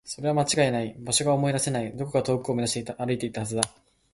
[0.03, 0.95] それは間違いない。
[0.97, 1.95] 場所が思い出せない。
[1.95, 3.61] どこか遠くを目指して歩いていったはずだ。